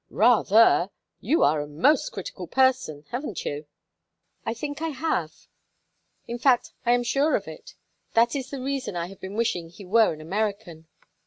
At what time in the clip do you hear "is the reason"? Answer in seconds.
8.35-8.95